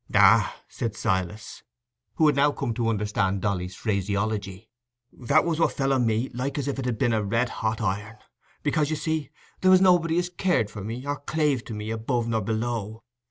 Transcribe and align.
"Ah!" 0.15 0.63
said 0.67 0.95
Silas, 0.95 1.61
who 2.15 2.25
had 2.25 2.35
now 2.35 2.51
come 2.51 2.73
to 2.73 2.89
understand 2.89 3.39
Dolly's 3.39 3.75
phraseology, 3.75 4.67
"that 5.13 5.45
was 5.45 5.59
what 5.59 5.73
fell 5.73 5.93
on 5.93 6.07
me 6.07 6.27
like 6.33 6.57
as 6.57 6.67
if 6.67 6.79
it 6.79 6.85
had 6.85 6.97
been 6.97 7.13
red 7.29 7.49
hot 7.61 7.81
iron; 7.81 8.17
because, 8.63 8.89
you 8.89 8.95
see, 8.95 9.29
there 9.59 9.69
was 9.69 9.79
nobody 9.79 10.17
as 10.17 10.29
cared 10.31 10.71
for 10.71 10.83
me 10.83 11.05
or 11.05 11.17
clave 11.19 11.63
to 11.65 11.75
me 11.75 11.91
above 11.91 12.27
nor 12.27 12.41
below. 12.41 13.03